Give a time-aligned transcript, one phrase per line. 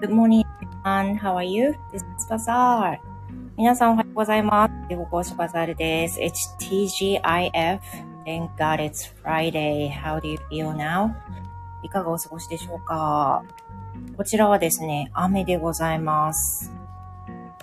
[0.00, 1.16] Good morning, everyone.
[1.16, 1.74] How are you?
[1.92, 2.98] This is Bazaar.
[3.56, 4.74] 皆さんおはようございます。
[4.90, 6.20] 英語講師バザールです。
[6.20, 7.80] It's TGIF.
[8.24, 9.90] Thank God it's Friday.
[9.90, 11.14] How do you feel now?
[11.82, 13.42] いかがお過ごしでしょうか
[14.16, 16.72] こちらはですね、雨でございます。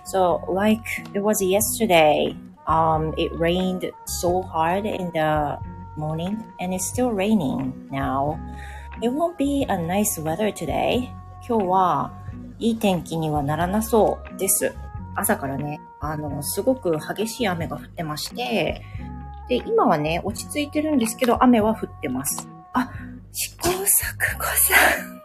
[0.06, 0.84] So, like
[1.14, 2.36] it was yesterday,
[2.66, 5.58] um, it rained so hard in the
[5.98, 8.38] morning and it's still raining now.
[9.02, 11.10] It won't be a nice weather today.
[11.46, 12.12] 今日は
[12.59, 14.75] いい天気にはならなそうです。
[15.15, 18.83] 朝からね、あの、すごく激しい雨が降ってまして、
[19.49, 22.49] で、今はね、落ち着いてるんですけど、雨は降ってます。
[22.73, 22.91] あ、
[23.33, 24.75] 試行錯誤さ
[25.15, 25.19] ん。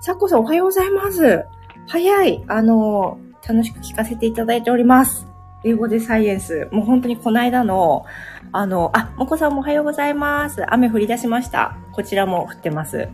[0.00, 1.44] さっこさんおはようございます。
[1.88, 2.44] 早い。
[2.46, 5.26] あの、楽しく聞かせていただいております。
[5.64, 6.68] 英語でサイエンス。
[6.70, 8.04] もう本当にこの間の、
[8.52, 10.64] あの、あ、もこさんもおはようございます。
[10.72, 11.76] 雨降り出しました。
[11.92, 13.08] こちらも降ってます。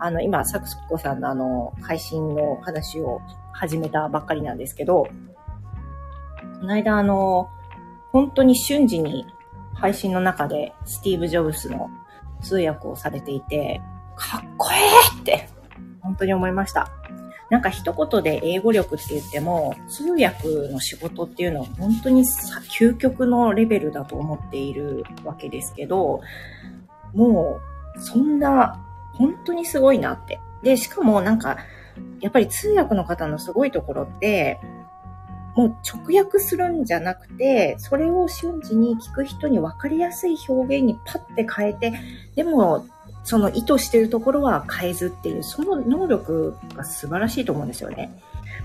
[0.00, 3.20] あの、今、サクスコさんのあの、配信の話を
[3.52, 5.06] 始めたばっかりなんですけど、
[6.60, 7.48] この間あの、
[8.12, 9.26] 本当に瞬時に
[9.74, 11.90] 配信の中でスティーブ・ジョブスの
[12.42, 13.80] 通訳をされていて、
[14.16, 14.76] かっこえ
[15.16, 15.48] えって
[16.02, 16.90] 本当に思いました。
[17.50, 22.22] なんか一言で英語力って言っても、通訳の仕事っていうのは本当に
[22.78, 26.20] 究極のレベルだと思っているわけですけど、
[27.12, 27.58] も
[27.96, 28.86] う、そんな、
[29.20, 30.40] 本当にすごいなって。
[30.62, 31.58] で、しかもなんか、
[32.20, 34.58] やっぱり通訳の方のすごいところって、
[35.54, 41.92] もう直訳するんじゃなくて、それを瞬時に聞く人に分かりやすい表現にパッて変えて、
[42.34, 42.86] でも
[43.24, 48.10] その意図してるところは変えずっていう、その能力が素晴らしいと思うんですよね。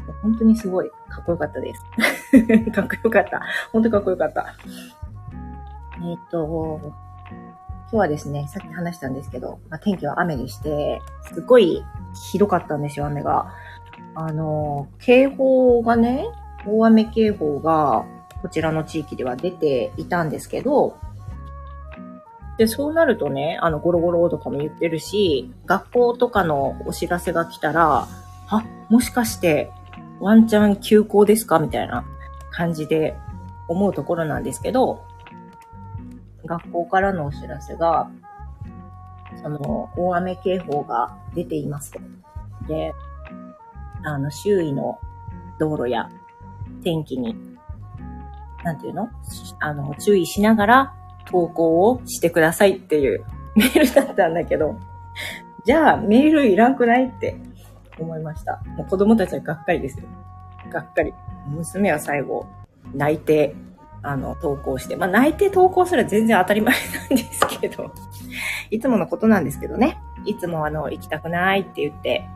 [0.08, 2.72] もう本当にすごいかっこよかったです。
[2.72, 3.42] かっこよかった。
[3.74, 4.56] 本当かっこよかった。
[6.02, 6.94] えっ、と、
[7.96, 11.02] 日はですね、さっき話したんですけど、まあ、天気は雨でして、
[11.34, 11.84] すっごい
[12.32, 13.52] ひどかったんですよ、雨が。
[14.16, 16.26] あの、警報がね、
[16.66, 18.06] 大雨警報が
[18.42, 20.98] こちらの地域では出ていたんですけど、
[22.58, 28.08] で、そうなるとね、あの、ゴロゴロとかも言ってるし、学校とかのお知らせが来たら、
[28.48, 29.72] あ、もしかして、
[30.20, 31.60] ワンチャン休校ですか？
[31.60, 32.06] みたいな
[32.52, 33.18] 感じで
[33.68, 35.05] 思うところなんですけど、
[36.46, 38.10] 学校からのお知らせが、
[39.42, 42.00] その、大雨警報が出ていますと。
[42.68, 42.94] で、
[44.04, 45.00] あの、周囲の
[45.60, 46.10] 道路や
[46.84, 47.36] 天気に、
[48.64, 49.10] なんていうの？
[49.60, 50.94] あの、注意しながら
[51.26, 53.24] 投稿をしてくださいっていう
[53.56, 54.76] メールだったんだけど、
[55.66, 57.36] じゃあメールいらんくないって
[58.00, 58.62] 思いました。
[58.78, 60.06] もう子供たちはがっかりですよ。
[60.72, 61.14] がっかり。
[61.48, 62.46] 娘は最後、
[62.94, 63.56] 泣いて、
[64.06, 64.96] あの、投稿して。
[64.96, 67.92] まあ、泣いて投稿すら全然当たり前なんですけど、
[68.70, 70.00] いつものことなんですけどね。
[70.26, 72.28] いつもあの、行きたくないって言って、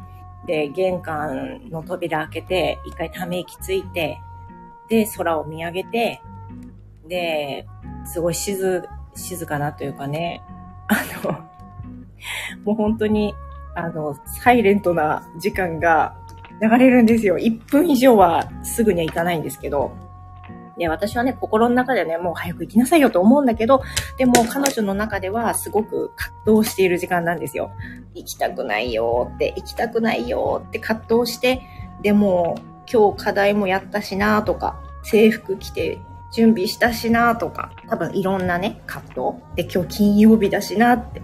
[0.48, 4.20] で、玄関の扉開けて、一回ため息ついて、
[4.90, 6.22] で、空を見上げて、
[7.08, 7.68] で、
[8.06, 8.84] すごい静、
[9.16, 10.42] 静かなというかね、
[10.88, 11.32] あの、
[12.64, 13.36] もう本当に、
[13.76, 16.16] あの、サイレントな時間が
[16.62, 17.38] 流れるんですよ。
[17.38, 20.09] 1分以上はすぐには行かないんですけど。
[20.80, 23.84] で、私はね、心の中でね、もう早く行きなさいよと思うんだけど、
[24.18, 27.72] でも彼女の中ではすごく葛藤している時間なんですよ。
[28.16, 31.62] 行きたくないよって、行きたくないよって葛藤して、
[32.02, 32.58] でも
[32.92, 36.00] 今日課題もやったしなとか、制服着て
[36.32, 39.44] 準備したしなとか、多分いろんなね、葛藤。
[39.56, 41.22] で、今日金曜日だしなって、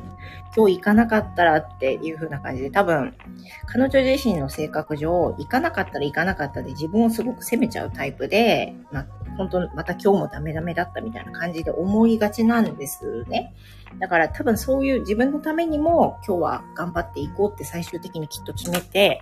[0.56, 3.14] 今日行かなかったらっていう風な感じで、多分、
[3.68, 9.06] 彼女自身の性格上、行かなかったら行かなかったで自分をすごく責めちゃうタイプで、まあ、
[9.38, 13.54] 本当また今日もダメダメだったみたいな感じで思いがちなんですね。
[14.00, 19.22] だから多分そういう自分のためにも今日は頑張っていこうって最終的にきっと決めて、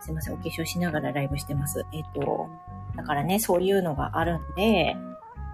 [0.00, 1.84] すいません、お化粧しながらライブしてます。
[1.92, 2.48] えっ、ー、と、
[2.94, 4.96] だからね、そういうのがあるんで、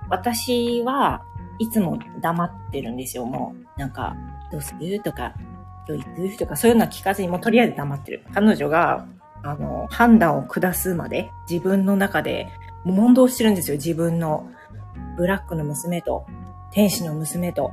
[0.08, 1.22] 私は
[1.58, 3.80] いつも黙ってるんですよ、もう。
[3.80, 4.16] なんか、
[4.50, 5.00] どうする？
[5.00, 5.34] とか、
[5.88, 8.22] 今日行くとか、そういうのは聞かずに、もうとりあえず黙ってる。
[8.32, 9.06] 彼女が、
[9.42, 12.48] あの、判断を下すまで、自分の中で、
[12.84, 14.48] 問答してるんですよ、自分の。
[15.16, 16.26] ブラックの娘と、
[16.70, 17.72] 天使の娘と、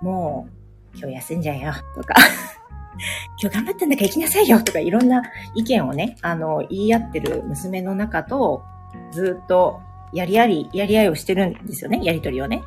[0.00, 0.48] も
[0.94, 2.14] う、今日休んじゃえよ、とか
[3.40, 5.22] 今日頑張ったんだから行きなさいよとかいろんな
[5.54, 8.62] 意見をね、あの、言い合ってる娘の中と、
[9.10, 9.80] ずっと
[10.14, 12.62] やりあり、やり合いをしてるんですよね、やりとりをね。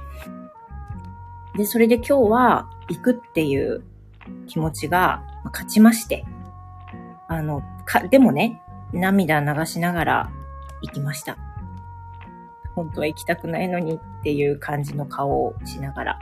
[1.55, 3.83] で、それで今日は行くっていう
[4.47, 6.25] 気持ちが勝ちまして、
[7.27, 8.61] あの、か、でもね、
[8.93, 10.31] 涙流しながら
[10.81, 11.37] 行きました。
[12.75, 16.19] 本当は行きたくないのにっていう感じの顔をしながら。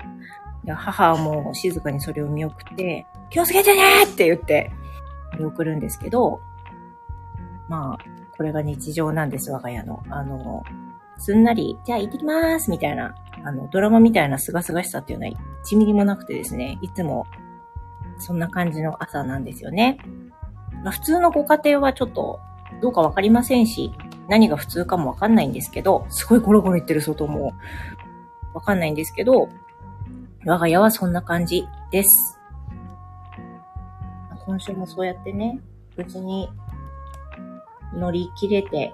[0.75, 4.71] 母はもう静かにそれを見送って、気をつけてねって言って、
[5.37, 6.39] 見送るんですけど、
[7.67, 8.05] まあ、
[8.37, 10.03] これが日常なんです、我が家の。
[10.09, 10.63] あの、
[11.17, 15.33] すんなり、じゃあ行ってきますみたいな、あの、ドラマみたいな清々しさっていうのは
[15.65, 17.25] 1ミリもなくてですね、いつも
[18.17, 19.97] そんな感じの朝なんですよね。
[20.83, 22.39] まあ、普通のご家庭はちょっと
[22.81, 23.91] どうかわかりませんし、
[24.27, 27.53] 何が普通かもわかんないんですけど、すごいゴロゴロ言ってる外も
[28.53, 29.49] わかんないんですけど、
[30.45, 32.39] 我が家はそんな感じです。
[34.45, 35.59] 今週もそうやってね、
[35.97, 36.49] 無事に
[37.93, 38.93] 乗り切れて、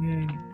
[0.00, 0.53] うん。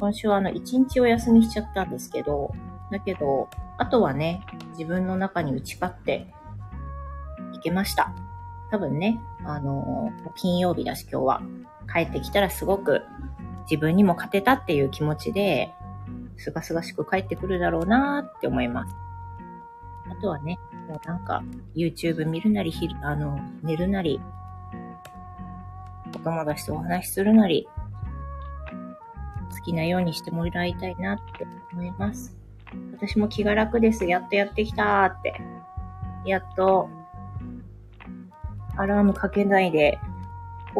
[0.00, 2.54] 今週はあの、一日お休みしちゃったんですけど、
[2.90, 4.40] だけど、あとはね、
[4.78, 6.26] 自分の中に打ち勝って
[7.54, 8.14] いけました。
[8.70, 11.42] 多分ね、あのー、金曜日だし今日は。
[11.92, 13.02] 帰ってきたらすごく
[13.68, 15.70] 自分にも勝てたっていう気持ちで、
[16.36, 18.94] すがすがしく帰ってくるだろうなーって思います。
[20.10, 20.58] あとはね、
[20.88, 21.42] もうなんか、
[21.76, 24.20] YouTube 見るなり、あの、寝るなり、
[26.14, 27.68] お友達とお話しするなり、
[29.70, 32.36] きなようにしてもらいたいなって思います。
[32.92, 34.04] 私も気が楽です。
[34.04, 35.40] やっとやってきたーって。
[36.26, 36.88] やっと、
[38.76, 39.98] アラームかけないで、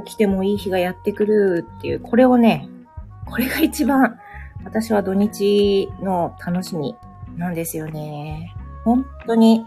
[0.04, 2.68] 起きてもいい日がやってくるっていう、これをね、
[3.26, 4.18] これが一番、
[4.64, 6.96] 私は土日の楽しみ
[7.36, 8.54] なんですよね。
[8.84, 9.66] 本当に、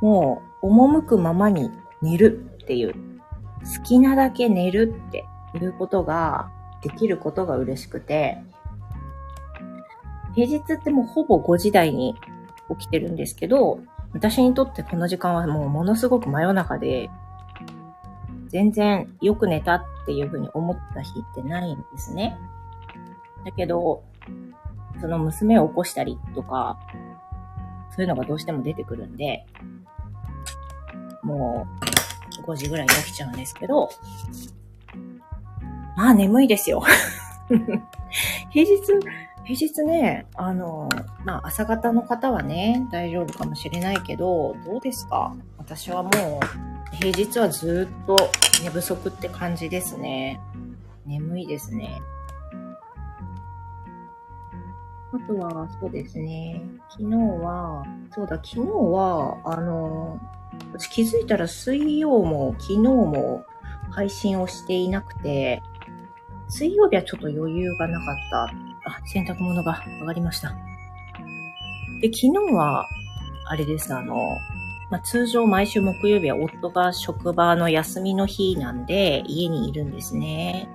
[0.00, 1.70] もう、赴くままに
[2.02, 6.50] 寝るっていう、好きなだけ寝るっていうことが、
[6.80, 8.38] できることが嬉しくて、
[10.38, 12.14] 平日ってもうほぼ5時台に
[12.78, 13.80] 起きてるんですけど、
[14.12, 17.10] 私にとってこの時間はもうものすごく真夜中で、
[18.46, 22.38] 全然よく寝たっていうふうに思った日ってないんですね。
[23.44, 24.04] だけど、
[25.00, 26.78] その娘を起こしたりとか、
[27.90, 29.44] そういうのがどうしても出てくるんで、
[31.24, 31.66] も
[32.38, 33.90] う5時ぐらいに起きちゃうんですけど、
[35.96, 36.80] まあ眠いですよ。
[38.50, 38.78] 平日、
[39.48, 40.90] 平日ね、あの、
[41.24, 45.34] まあ朝方の方はね、大丈夫かもしれないけど、どうですか？
[45.56, 46.12] 私はもう、
[46.96, 48.14] 平日はずっと
[48.62, 50.38] 寝不足って感じですね。
[51.06, 51.98] 眠いですね。
[55.14, 56.60] あとは、そうですね。
[56.90, 60.20] 昨日は、そうだ、昨日は、あの、
[60.74, 63.44] 私気づいたら水曜も昨日も
[63.92, 65.62] 配信をしていなくて、
[66.50, 68.67] 水曜日はちょっと余裕がなかった。
[68.88, 70.50] あ、洗濯物が上がりました。
[72.00, 72.86] で、昨日は、
[73.48, 74.36] あれです、あの、
[74.90, 80.68] まあ、通常毎週木曜日は夫が職場の休みの日なんで家にいるんですね。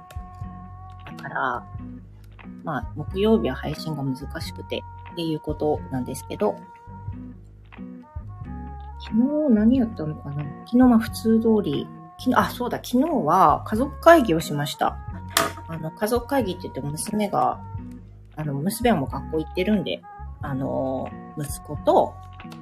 [1.17, 1.67] だから、
[2.63, 4.83] まあ、木曜日は配信が難しくて
[5.13, 6.55] っていうことなんですけど、
[8.99, 9.15] 昨
[9.49, 10.43] 日何やったのかな？
[10.65, 11.87] 昨日まあ普通通り、
[12.19, 14.97] 昨日、あ、そうだ、昨日は家族会議をしました。
[15.67, 17.59] あの、家族会議って言って娘が、
[18.35, 20.01] あの、娘はもう学校行ってるんで、
[20.41, 22.13] あの、息子と、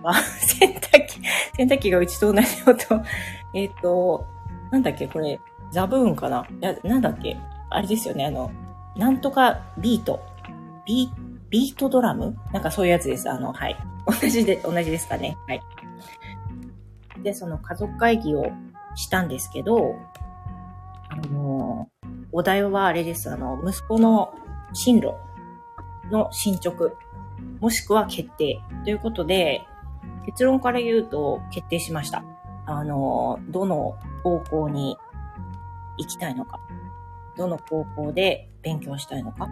[0.04, 0.14] あ、
[0.60, 1.22] 洗濯機、
[1.58, 3.02] 洗濯機がうちと同じ音。
[3.56, 4.26] えっ、と、
[4.72, 5.40] なんだっけ、これ、
[5.72, 6.46] ザブーンかな？
[6.60, 7.38] や、なんだっけ？
[7.70, 8.52] あれですよね、あの、
[8.96, 10.20] なんとかビート。
[10.86, 11.16] ビート
[11.50, 12.38] ビートドラム？
[12.54, 13.30] なんかそういうやつです。
[13.30, 13.76] あの、はい。
[14.08, 15.38] 同じで、同じですかね。
[15.48, 15.62] はい。
[17.22, 18.46] で、その家族会議を
[18.96, 19.96] したんですけど、
[21.10, 21.90] あの、
[22.32, 23.30] お題はあれです。
[23.30, 24.34] あの、息子の
[24.74, 25.14] 進路
[26.12, 26.92] の進捗、
[27.60, 29.62] もしくは決定ということで、
[30.26, 32.24] 結論から言うと決定しました。
[32.66, 34.98] あの、どの方向に
[35.98, 36.60] 行きたいのか。
[37.38, 39.50] どの高校で勉強したいのか、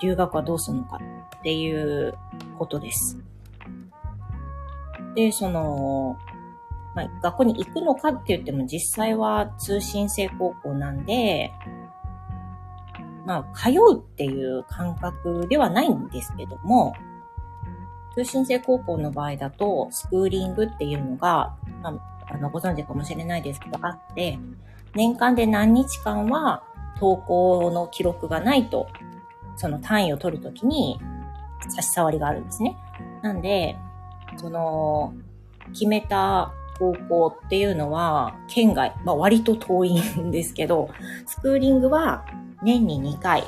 [0.00, 0.98] 留学はどうするのか
[1.38, 2.14] っていう
[2.58, 3.18] ことです。
[5.14, 6.16] で、その、
[6.94, 11.52] まあ、学校に行くのかって言っても実際は通信制高校なんで、
[13.24, 16.94] まあ、通うっていう感覚ではないんですけども、
[18.14, 24.38] 通信制高校の場合だと、スクーリングっていうのが、まあ、あの、ご存知かもしれないですけど、あって、
[24.94, 26.62] 年間で何日間は
[27.00, 28.86] 投稿の記録がないと、
[29.56, 31.00] その単位を取るときに
[31.68, 32.76] 差し障りがあるんですね。
[33.22, 33.76] なんで、
[34.36, 35.14] その、
[35.72, 40.88] 決めた高校っていうのは、県外、まあ割と遠いんですけど、
[41.26, 42.24] スクーリングは
[42.64, 43.44] 年に2回、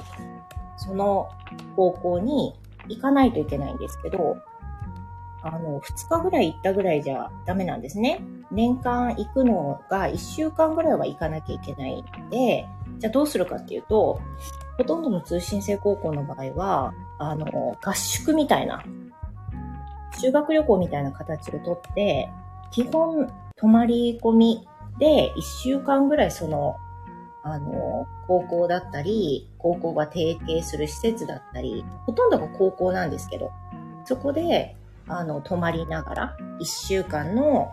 [0.76, 1.28] その
[1.74, 2.54] 高校に
[2.88, 4.36] 行かないといけないんですけど、
[5.42, 8.20] あの、2日ぐらい行ったぐらいじゃダメなんですね。
[8.50, 12.66] 年間行くのが1週間ぐらいは行かなきゃいけないんで、
[12.98, 14.20] じゃあどうするかっていうと、
[14.76, 18.82] ほとんどの通信制高校の場合は、あの、合宿みたいな、
[20.18, 22.28] 修学旅行みたいな形をとって、
[22.70, 24.68] 基本、泊まり込み
[24.98, 26.76] で、1週間ぐらいその、
[27.48, 33.52] あの、高校だったり、高校が提携する施設だったり、ほとんどが高校なんですけど、
[34.04, 34.74] そこで、
[35.06, 37.70] あの、泊まりながら、1週間の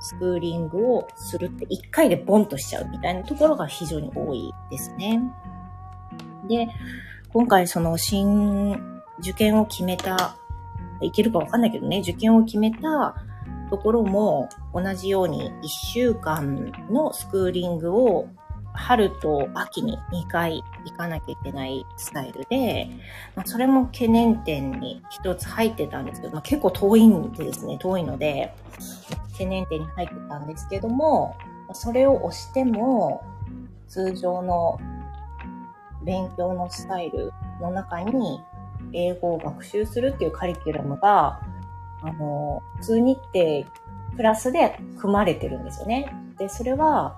[0.00, 5.20] スクーリングをするって、1回でボンとしちゃうみたいなところが非常に多いですね。
[6.48, 6.68] で、
[7.32, 10.36] 今回その新受験を決めた、
[11.00, 13.16] いけるかわかんないけどね、受験を決めた
[13.68, 18.28] ところも同じように1週間のスクーリングを
[18.78, 22.88] 春と秋に2回行かなきゃいけないスタイルで、
[23.34, 28.54] まあ、それも懸念点に一つ入ってたんですけど、まあ、結構遠いんでですね、遠いので、
[29.32, 31.36] 懸念点に入ってたんですけども、
[31.72, 33.22] それを押しても、
[33.88, 34.78] 通常の
[36.04, 38.40] 勉強のスタイルの中に、
[38.92, 41.40] 英語を学習するっていうカリキュラムが、
[42.02, 43.64] あの、普通日程
[44.16, 46.14] プラスで組まれてるんですよね。
[46.38, 47.16] で、それは、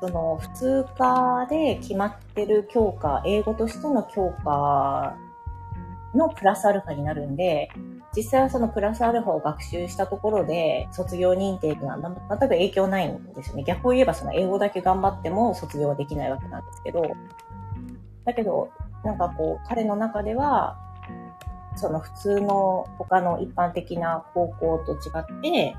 [0.00, 5.16] その普通科で決まってる教科、英語としての教科
[6.14, 7.70] のプラスアルファになるんで、
[8.16, 13.64] 実際はそのプラスアルファを学習したところで卒業認定というのは全く影響ないんですよね。
[13.64, 17.02] 逆を言えばその英語だけ頑張っても卒業はできないわけなんですけど、
[18.24, 18.70] だけど、
[19.04, 20.76] なんかこう、彼の中では、
[21.76, 24.96] その普通の他の一般的な高校と違
[25.38, 25.74] って、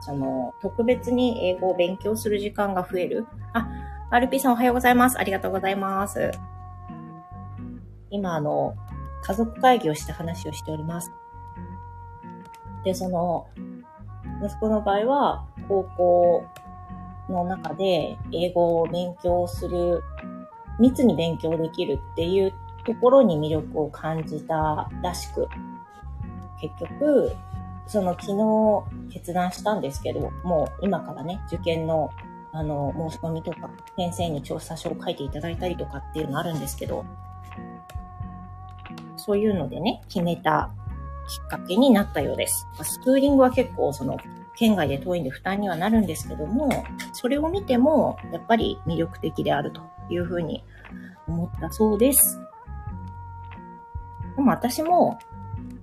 [0.00, 3.26] その、特別に英語を勉強する時間が増える。
[3.52, 3.68] あ、
[4.10, 5.18] RP さんおはようございます。
[5.18, 6.30] ありがとうございます。
[8.10, 8.74] 今、あの、
[9.22, 11.12] 家族会議をして話をしております。
[12.84, 13.48] で、その、
[14.42, 16.44] 息子の場合は、高校
[17.28, 20.02] の中で英語を勉強する、
[20.78, 22.52] 密に勉強できるっていう
[22.86, 25.48] ところに魅力を感じたらしく、
[26.60, 27.32] 結局、
[27.88, 28.32] その昨
[29.08, 32.10] 日決断したんですけど、もう今からね、受験の
[32.52, 37.04] あの、申し込みとか、先生に調査書を書いていただいたりとかっていうのあるんですけど、
[39.16, 40.70] そういうのでね、決めた
[41.28, 42.66] きっかけになったようです。
[42.82, 44.16] スクーリングは結構その、
[44.56, 46.68] 県外で遠いんで負担にはなるんですけども、
[47.12, 50.64] それを見ても、やっぱり魅力的であるというふうに
[51.28, 52.40] 思ったそうです。
[54.36, 55.18] でも私も、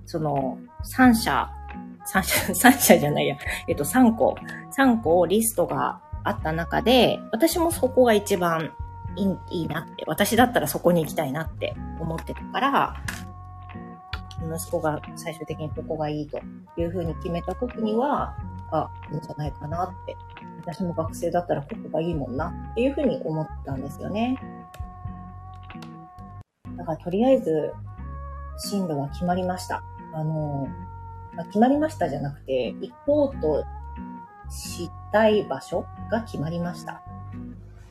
[0.04, 0.58] その、
[0.94, 1.50] 3社
[2.12, 3.36] 3社、 3社じゃないや、
[3.68, 4.36] えっと、3個、
[4.76, 8.72] 3個リストがあった中で、私もそこが一番
[9.16, 12.96] いいいいなって、私だったらそこに行きたいなって思ってたから、
[14.54, 16.40] 息子が最終的にここがいいと
[16.76, 18.36] いうふうに決めた時には、
[18.70, 20.16] あ、いいんじゃないかなって。
[20.66, 24.36] 私も学生だったらここがいいもんなっていうふうに思ったんですよね。
[26.76, 27.72] だからとりあえず
[28.58, 29.84] 進路は決まりました。
[30.12, 30.66] あの、
[31.36, 33.64] まあ、決まりましたじゃなくて、行こうと
[34.50, 37.02] したい場所が決まりました。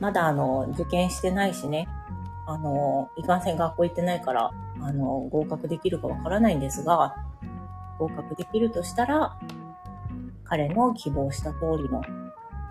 [0.00, 1.88] まだあの、受験してないしね、
[2.46, 4.50] あの、いかんせん学校行ってないから、
[4.80, 7.14] あの、合格できるかわからないんですが、
[7.98, 9.36] 合格できるとしたら、
[10.44, 12.02] 彼の希望した通りの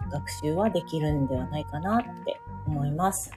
[0.10, 3.32] 学習はできるんではないかなって思います。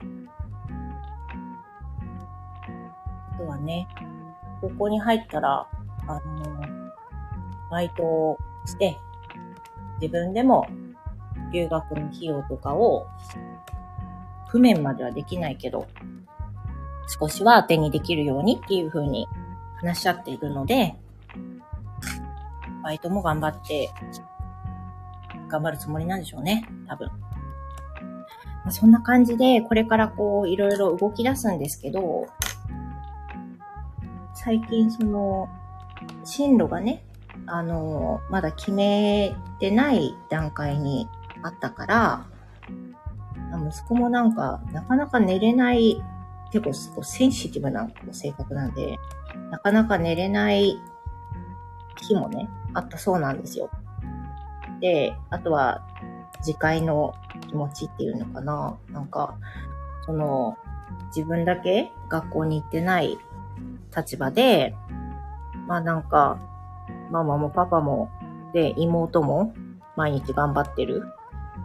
[3.33, 3.87] あとはね、
[4.61, 5.67] 高校に入ったら、
[6.07, 6.58] あの、
[7.69, 8.97] バイトをして、
[10.01, 10.67] 自分でも
[11.51, 13.07] 留学の費用とかを、
[14.47, 15.87] 譜面まではできないけど、
[17.07, 19.27] 少しは当てにできるようにっていう風に
[19.77, 20.95] 話し合っているので、
[22.83, 23.89] バイトも頑張って、
[25.47, 27.07] 頑張るつもりなんでしょうね、多分。
[27.09, 27.15] ま
[28.67, 32.27] あ、そんな感じで、これからこう、いろいろ動き出すんですけど、
[34.33, 35.47] 最近その、
[36.23, 37.03] 進路がね、
[37.51, 41.07] あの、まだ決めてない段階に
[41.43, 42.25] あったから、
[43.67, 46.01] 息子もなんか、なかなか寝れない、
[46.51, 48.97] 結構センシティブな性格なんで、
[49.51, 50.79] なかなか寝れない
[52.01, 53.69] 日もね、あったそうなんですよ。
[54.79, 55.85] で、あとは、
[56.45, 57.13] 自戒の
[57.47, 58.77] 気持ちっていうのかな。
[58.91, 59.37] なんか、
[60.05, 60.57] その、
[61.15, 63.17] 自分だけ学校に行ってない
[63.95, 64.75] 立場で、
[65.67, 66.39] まあなんか、
[67.11, 68.09] ママもパパも、
[68.53, 69.53] で、妹も
[69.95, 71.03] 毎日頑張ってる。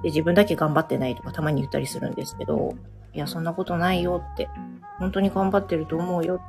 [0.03, 2.75] で、自分だけ頑張ってないとかたまに言ったりするんですけど、
[3.13, 4.49] いや、そんなことないよって、
[4.99, 6.41] 本当に頑張ってると思うよ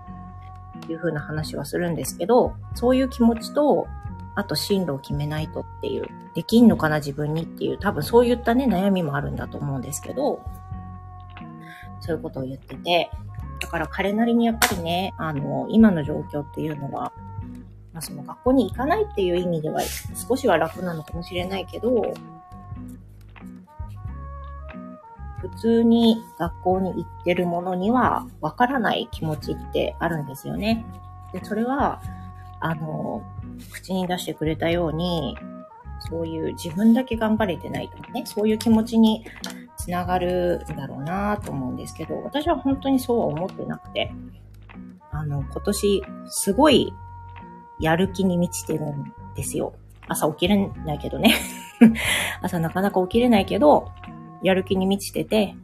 [0.80, 3.88] っていう風な話はするんですけど、そういう気持ちと、
[4.36, 10.42] あと進路を決めないとっていう、できんのかな自分にっていう、多分そういったね、悩みもあるんだと思うんですけど、
[12.02, 13.10] そういうことを言ってて、
[13.62, 17.14] だから彼なりにやっぱりね、あの、今の状況っていうのは、
[17.96, 19.80] まあ、その学校に行かないっていう意味では
[20.28, 22.14] 少しは楽なのかもしれないけど、
[25.40, 30.86] 普通に学校に行ってるものにはわからない気持ちってあるんですよね。
[31.32, 32.02] で、それは、
[32.60, 33.24] あの、
[33.72, 35.38] 口に出してくれたように、
[36.10, 39.24] そういう自分だけ頑張れてないとかね、そういう気持ちに
[39.78, 44.12] つながるんだろうなと思うんですけど、私は本当にそうは思ってなくて、
[45.12, 46.92] あの、今年、すごい
[47.80, 49.74] やる気に満ちてるんですよ。
[50.08, 51.34] 朝起きれないけどね。
[52.42, 53.92] 朝なかなか起きれないけど、
[54.44, 55.56] やる気に満ちてて、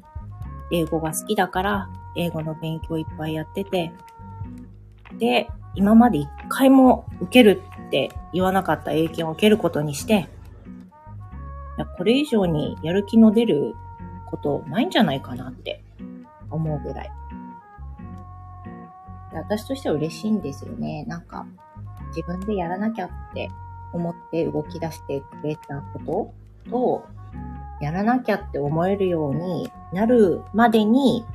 [0.71, 3.91] 英語が好きだから、英語の勉強いっぱいやってて、
[5.17, 10.27] で、今まで一回も受けるって言わなかった英検を受けることにして、
[11.77, 13.75] いやこれ以上にやる気の出る
[14.29, 15.83] ことないんじゃないかなって
[16.49, 17.11] 思うぐらい。
[19.33, 21.05] 私としては嬉しいんですよね。
[21.05, 21.45] なんか、
[22.15, 23.49] 自分でやらなきゃって
[23.93, 26.33] 思って動き出してくれたこ
[26.65, 27.05] とと、
[27.81, 31.25] やらなきゃって思えるようになるまでに、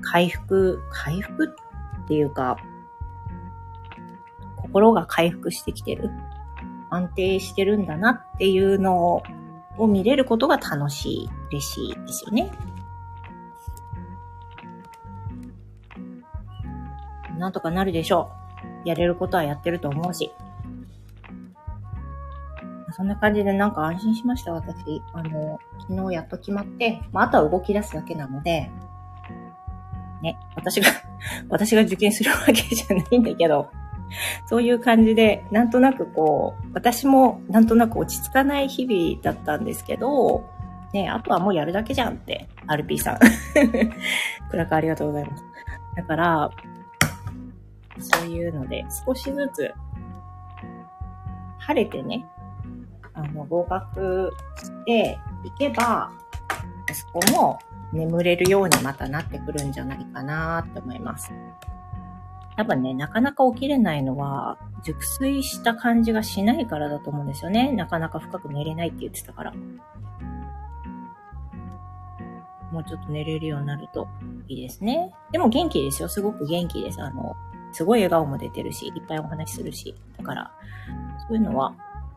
[0.00, 1.54] 回復、回復
[2.04, 2.56] っていうか、
[4.56, 6.10] 心が回復してきてる。
[6.90, 9.22] 安定してるんだなっていうの
[9.76, 12.50] を見れることが楽しい、嬉しいですよね。
[17.38, 18.47] なんとかなるでしょう。
[18.84, 20.30] やれることはやってると思うし。
[22.96, 25.02] そんな感じでなんか安心しました、私。
[25.12, 28.70] あの、昨日やっと決まって、まあ、あとは動き出すだけなので、
[30.22, 30.88] ね、私が
[31.48, 33.70] 私が受験するわけじゃないんだけど、
[34.46, 40.44] そういう感じで、なんとなくこう、私もなんとなく落ち着かない日々だったんですけど、
[40.92, 43.18] ね、あとはもうやるだけじゃんって、RP さん。
[44.50, 45.44] クラッカありがとうございます。
[45.96, 46.50] だから、
[47.98, 49.72] そういうので、少しずつ、
[51.58, 52.24] 晴れてね、
[53.14, 56.10] あの、合格していけば、
[56.92, 57.58] そこも
[57.92, 61.32] 眠れるようにまたなってくるんじゃないかなって思います。
[62.56, 67.72] 多分ね、なかなか起きれないのは、熟睡した感じがしないからだと思うんですよね。
[67.72, 69.52] なかなか深く寝れないって言ってたから。
[72.72, 74.08] もうちょっと寝れるようになると
[74.48, 75.12] いいですね。
[75.32, 76.08] でも元気ですよ。
[76.08, 77.00] すごく元気です。
[77.00, 77.34] あの、
[77.78, 79.94] すごい笑顔も出てるし、いっぱいお話しするし。
[80.16, 80.50] だから、
[81.28, 81.76] そういうのは、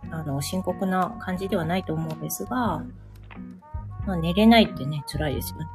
[0.09, 2.83] あの、深刻な感じではないと思うんですが、
[4.07, 5.67] まあ、寝れないってね、辛いですよね。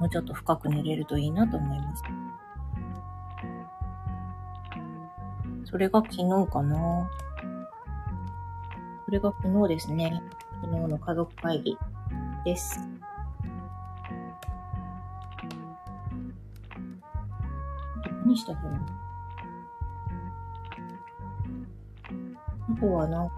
[0.00, 2.02] もうちょっと深く寝れるといいなと思います。
[5.66, 7.10] それが昨日かな。
[9.04, 10.22] それが昨日ですね。
[10.62, 11.76] 昨日の家族会議
[12.46, 12.80] です。
[18.28, 18.78] 何したかな
[22.76, 23.34] あとはなんか、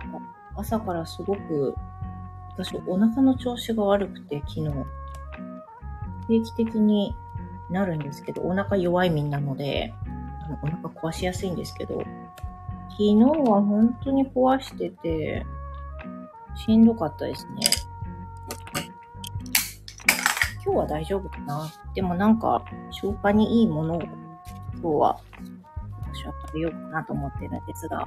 [0.56, 1.74] 朝からすごく、
[2.56, 4.70] 私お腹の調子が悪くて、昨日。
[6.26, 7.14] 定期的に
[7.70, 9.94] なるんですけど、お腹弱いみんなので、
[10.62, 12.02] お腹壊しやすいんですけど、
[12.90, 15.46] 昨日は本当に壊してて、
[16.56, 17.60] しんどかったですね。
[20.64, 24.02] 今日は大丈夫かなでもなんか、消化にいいものを
[24.82, 25.20] 今日は
[26.12, 28.06] 私は食べようかなと思ってるんですが、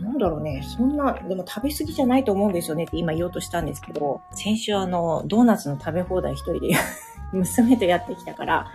[0.00, 6.74] なんだろうね、そんな、でも食べ過ぎじゃないと思うんですよねって今言おうとしたんですけど、先週あの、ドーナツの食べ放題一人で
[7.32, 8.70] 娘とやってきたから、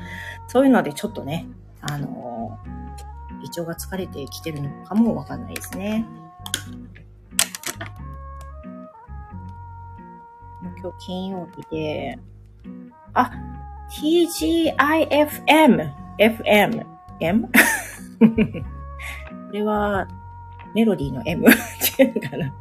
[0.48, 1.48] そういうのでちょっとね、
[1.82, 2.58] あの
[3.44, 6.06] 胃腸が疲れてきてるのかもわかんないですね。
[10.82, 12.20] 今日金曜日で、
[13.14, 13.32] あ、
[13.92, 16.86] TGIFM、FM、
[17.20, 17.48] M?
[17.48, 17.52] こ
[19.52, 20.08] れは、
[20.74, 21.54] メロディーの M っ
[21.98, 22.54] ていうかな？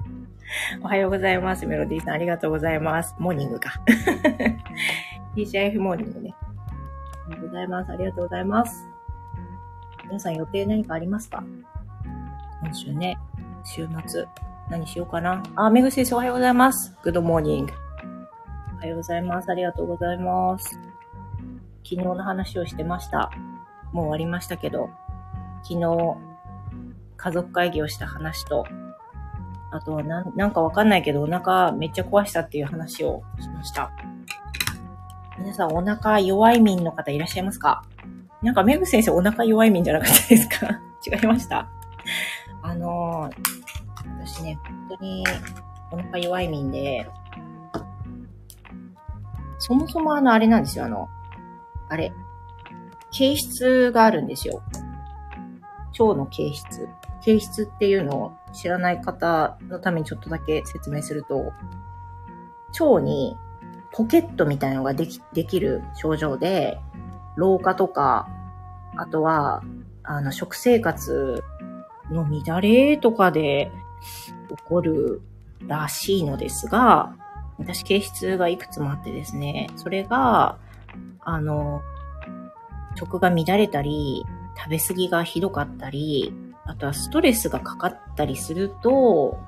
[0.83, 1.65] おはようございます。
[1.67, 3.15] メロディーさん、ありがとうございます。
[3.21, 3.75] モーニングか。
[5.37, 6.35] TGIF morning ね。
[7.29, 7.93] ありがとうございます。
[7.93, 8.89] ありがとうございます。
[10.05, 11.45] 皆さん予定何かありますか？
[12.61, 13.17] 今週ね、
[13.65, 14.27] 週末、
[14.69, 15.45] 何しようかな？
[15.55, 16.93] あ、めぐ先生おはようございます。
[17.05, 17.73] Good morning。
[18.75, 19.49] おはようございます。
[19.49, 20.77] ありがとうございます。
[21.83, 23.31] 昨日の話をしてました。
[23.93, 24.91] もう終わりましたけど、
[25.63, 26.17] 昨日、
[27.17, 28.65] 家族会議をした話と、
[29.73, 33.91] あとはなん、なんかわかんないけど、お腹めっちゃ壊したっていう話をしました。
[35.39, 37.83] 皆さんお腹弱い民の方いらっしゃいますか？
[38.43, 40.67] なんかメグ先生お腹弱い民じゃなかったですか？
[41.07, 41.67] 違いました
[42.63, 45.25] あのー、私ね、本当に
[45.93, 47.09] お腹弱い民で、
[49.59, 51.09] そもそもあの、あれなんですよ、あの、
[51.91, 52.13] あれ、
[53.11, 54.63] 形質があるんですよ。
[55.99, 56.89] 腸の形質。
[57.21, 61.53] 形質っていうのを知らない方のためにちょっとだけ説明すると、
[62.81, 63.37] 腸に
[63.93, 66.79] ポケットみたいのができ、できる症状で、
[67.37, 68.29] 老化とか、
[68.97, 69.63] あとは、
[70.05, 71.43] あの、食生活
[72.11, 73.73] の乱れとかで
[74.49, 75.23] 起こる
[75.67, 77.17] らしいのですが、
[77.59, 80.59] 私、形質がいくつもあってですね、それが、
[81.21, 81.83] あの、
[82.97, 84.25] 食が乱れたり、
[84.57, 89.39] 食べ過ぎがひどかったり、あとはストレスがかかったりすると、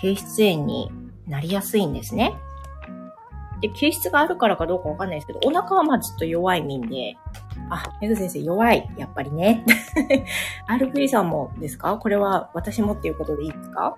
[0.00, 0.90] 形質炎に
[1.26, 2.34] なりやすいんですね。
[3.60, 7.16] で、形質があるからかどうかわかんないですけど、お腹はまあちょっと弱い民で、
[7.70, 8.88] あ、めぐ先生弱い。
[8.98, 9.64] やっぱりね。
[10.68, 11.96] RP さんもですか？
[11.96, 13.96] これは私もっていうことでいいですか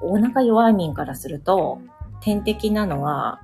[0.00, 1.80] お腹弱い民からすると、
[2.20, 3.40] 天敵なのは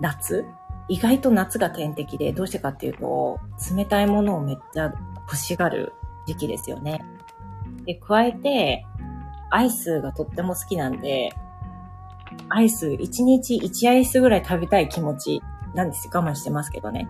[0.00, 0.44] 夏？
[0.88, 3.38] 意外と夏が天敵で、どうしてかっていうと、
[3.74, 4.92] 冷たいものをめっちゃ
[5.26, 5.94] 欲しがる
[6.26, 7.04] 時期ですよね。
[7.84, 8.86] で、加えて、
[9.50, 11.30] アイスがとっても好きなんで、
[12.48, 15.42] アイス、1日1アイスぐらい食べたい気持ち
[15.74, 16.10] なんですよ。
[16.14, 17.08] 我慢してますけどね。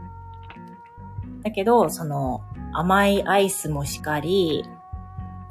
[1.42, 4.64] だけど、その、甘いアイスもしかり、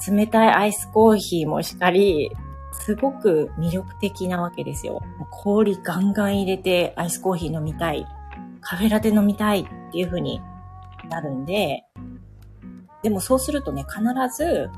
[0.08, 2.32] 冷たいアイスコーヒーもしかり、
[2.74, 5.02] すごく魅力的なわけですよ。
[5.32, 8.06] 氷ガンガン入れてアイスコーヒー飲みたい。
[8.62, 10.42] カフェラテ飲みたいっていう風に
[11.10, 11.84] なるんで、
[13.02, 14.02] でもそうするとね、必
[14.36, 14.70] ず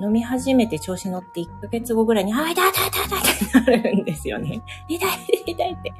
[0.00, 4.62] 飲み始めて調子乗って1ヶ月後ぐらいに、あ、痛い痛い痛い痛いってなるんですよね。
[4.88, 5.10] 痛い
[5.44, 5.92] 痛い痛いって。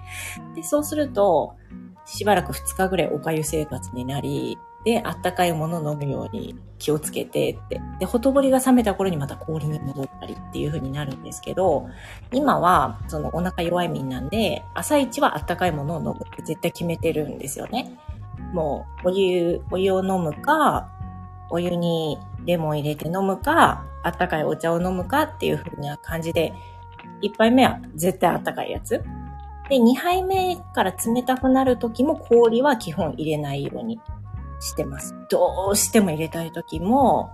[0.54, 1.54] で、そうすると、
[2.06, 7.80] しばらく2日ぐらいおかゆ生活になり、で、あったかいものを飲むように気をつけてって。
[7.98, 11.88] で、ほとぼりが冷めた頃にまた氷に戻ったりっていう風になるんですけど、
[12.32, 17.98] 今は、そのお腹弱い民なんで、朝一はあったかいものを飲むって絶対決めてるんですよね。
[18.52, 20.90] もう、お湯、お湯を飲むか、
[21.50, 26.52] お湯にレモン入れて飲むか、あったかいお茶を飲むかっていう風な感じで、
[27.22, 29.02] 1杯目は絶対あったかいやつ。
[29.70, 33.98] で、2杯目から冷たくなる時も氷は基本入れないように
[34.60, 35.14] してます。
[35.30, 37.32] どうしても入れたい時も、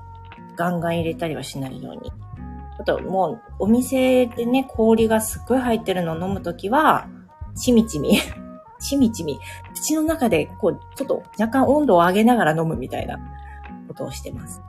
[0.56, 2.12] ガンガン入れたりはしないように。
[2.78, 7.08] あと、もう、お店でね、氷がすっごい入ってるのを飲むときは、
[7.54, 8.18] ちみちみ、
[8.80, 9.38] ちみちみ、
[9.74, 13.18] 口の中で、こう、ちょっと若干温度を上げながら飲むみたいな
[13.88, 14.62] ことをしてます。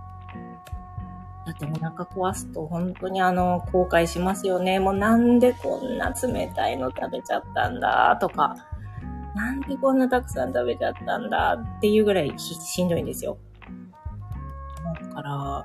[1.46, 4.80] だってお腹壊すと本当にあの、後悔しますよね。
[4.80, 8.56] もうなんでこんな冷たいの食べちゃったんだとか、
[9.36, 13.38] なんでこんなたくさん食べちゃったんだっていうぐらいしんどいんですよ。
[15.10, 15.64] だから、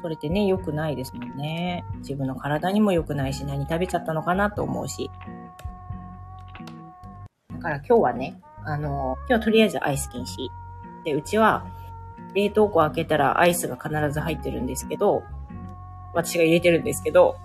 [0.00, 1.84] それってね、良くないですもんね。
[1.98, 5.10] 自分の体にも良くないし、何食べちゃったのかなと思うし。
[7.52, 10.48] だから今日はね、あの、今日はとりあえずアイス禁止。
[11.04, 11.66] で、うちは、
[12.34, 15.22] 冷凍庫開けたらアイスが必ず入ってるんですけど、
[16.14, 17.36] 私が入れてるんですけど、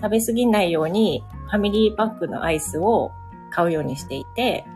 [0.00, 3.12] 食べ過ぎないようにファミリーパックのアイスを
[3.52, 4.66] 買うようにしていて、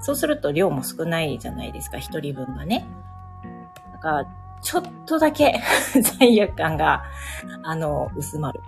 [0.00, 2.86] そうすると量も少ないじゃないですか、一人分がね。
[3.92, 4.26] だから、
[4.62, 5.60] ちょっとだけ
[6.18, 7.02] 罪悪感が、
[7.62, 8.62] あの、薄まる。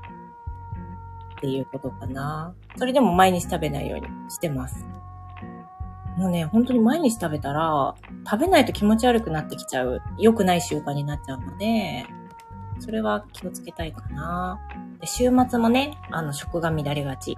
[1.37, 2.55] っていうことかな。
[2.77, 4.87] それでも毎日食べないようにしてます。
[6.17, 7.95] もうね、本当に毎日食べたら、
[8.29, 12.07] 食べないと気持ち悪くなってきちゃう、良くない習慣になっちゃうので、
[12.79, 14.61] それは気をつけたいかな。
[15.01, 17.37] で週末もね、あの、食が乱れがち。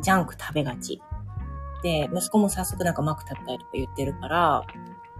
[0.00, 1.00] ジャンク食べがち。
[1.82, 4.64] で、息子も早速なんかマック食べたいとか言ってるから、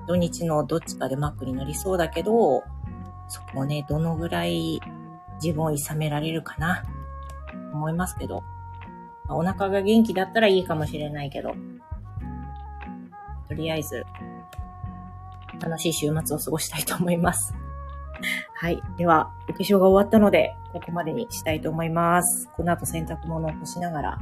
[0.06, 2.62] 土日のどっちかでマックになりそうだけど、
[3.28, 4.80] そこをね、どのぐらい
[5.42, 6.82] 自分を諌められるかな、
[7.72, 8.42] 思いますけど。
[9.28, 11.54] お腹が元気だったらいいかもしれないけど、
[13.48, 14.04] とりあえず、
[15.60, 17.54] 楽しい週末を過ごしたいと思います。
[18.54, 18.82] はい。
[18.96, 22.48] では、お化粧が終わったので、ここまでにしたいと思います。
[22.56, 24.18] この後洗濯物を干しながら、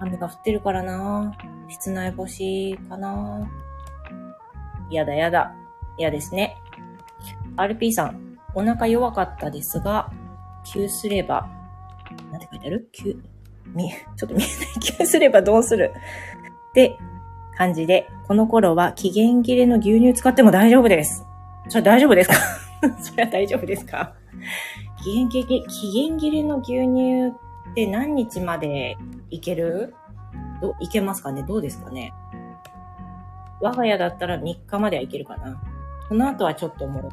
[0.00, 1.32] 雨が降ってるからな
[1.68, 3.48] 室内干しかな
[4.90, 5.54] やだやだ。
[5.96, 6.56] 嫌ですね。
[7.56, 10.10] RP さん、お腹弱かったですが、
[10.64, 11.48] 急すれば、
[12.32, 12.88] なんて書いてある？
[12.92, 13.16] 急、
[13.74, 14.56] み、 ちょっと見えない。
[14.98, 15.92] 急すればどうする？
[16.70, 16.98] って
[17.56, 21.24] 感じで、この頃は期限切れの牛乳使っても大丈夫です。
[21.68, 22.34] それ大丈夫ですか？
[23.00, 24.14] それは大丈夫ですか？
[25.04, 27.28] 期限切れ、期限切れの牛乳
[27.70, 28.96] って何日まで
[29.30, 29.94] いける？
[30.62, 31.42] ど、いけますかね？
[31.42, 32.14] どうですかね？
[33.60, 35.60] 我が家だったら3日まではいけるかな。
[36.08, 37.08] その後はちょっともう、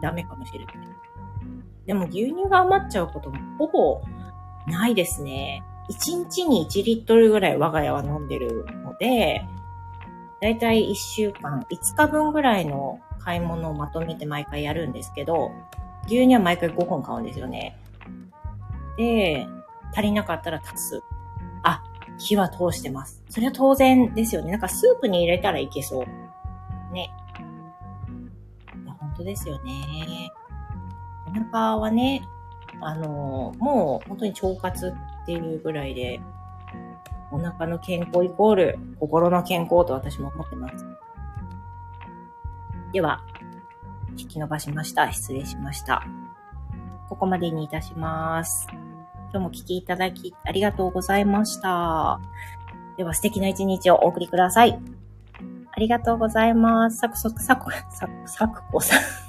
[0.00, 0.74] ダメかもしれない。
[1.86, 4.02] でも牛乳が余っちゃうこともほぼ
[4.66, 5.64] ないですね。
[5.90, 9.44] 1日に1リットルぐらい我が家は飲んでるので、
[10.40, 15.50] だいたい1週間、5日分ぐらいの買い物をまとめて毎回やるんですけど、
[16.08, 17.76] 牛乳は毎回5本買うんですよね。
[18.96, 19.46] で、
[19.92, 21.02] 足りなかったら足す。
[21.62, 21.82] あ、
[22.18, 23.22] 火は通してます。
[23.28, 24.50] それは当然ですよね。
[24.50, 26.06] なんかスープに入れたらいけそう。
[26.92, 27.10] ね。
[28.84, 30.30] いや本当ですよね。
[31.26, 32.22] お腹はね、
[32.80, 36.20] あの、もう本当に腸活っていうぐらいで、
[37.30, 40.86] お腹の健康イコール心の健康と私も思ってます。
[42.92, 43.22] では、
[44.18, 45.10] 聞き伸ばしました。
[45.12, 46.04] 失礼しました。
[47.08, 48.66] ここまでにいたします。
[49.30, 52.20] 今日も聞きいただきありがとうございました。
[52.96, 54.78] では素敵な一日をお送りください。
[55.70, 56.98] ありがとうございます。
[56.98, 59.27] サクソクサク、サク、サクコさん。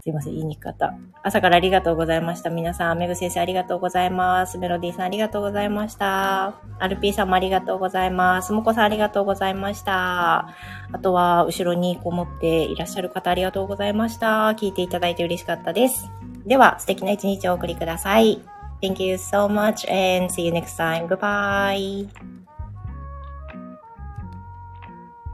[0.00, 0.94] すいません、言いにくかった。
[1.22, 2.50] 朝からありがとうございました。
[2.50, 4.58] 皆さん、めぐ先生ありがとうございます。
[4.58, 6.54] メロディーさんありがとうございました。
[6.78, 8.52] アルピーさんもありがとうございます。
[8.52, 10.48] もこさんありがとうございました。
[10.92, 14.48] あとは、後ろにこもっていらっしゃる方ありがとうございました。
[14.50, 16.10] 聞いていただいて嬉しかったです。
[16.46, 18.40] では、素敵な一日をお送りください。
[18.82, 21.06] Thank you so much and see you next time.
[21.06, 22.41] Goodbye.